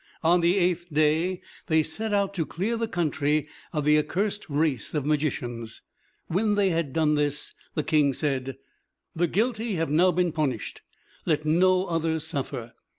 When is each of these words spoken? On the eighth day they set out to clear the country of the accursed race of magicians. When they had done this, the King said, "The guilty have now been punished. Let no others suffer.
On 0.23 0.41
the 0.41 0.57
eighth 0.57 0.87
day 0.91 1.43
they 1.67 1.83
set 1.83 2.11
out 2.11 2.33
to 2.33 2.43
clear 2.43 2.75
the 2.75 2.87
country 2.87 3.47
of 3.71 3.85
the 3.85 3.99
accursed 3.99 4.49
race 4.49 4.95
of 4.95 5.05
magicians. 5.05 5.83
When 6.25 6.55
they 6.55 6.71
had 6.71 6.91
done 6.91 7.13
this, 7.13 7.53
the 7.75 7.83
King 7.83 8.13
said, 8.13 8.57
"The 9.15 9.27
guilty 9.27 9.75
have 9.75 9.91
now 9.91 10.11
been 10.11 10.31
punished. 10.31 10.81
Let 11.27 11.45
no 11.45 11.85
others 11.85 12.25
suffer. 12.25 12.73